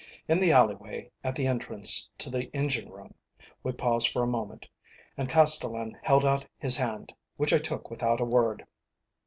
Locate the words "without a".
7.91-8.25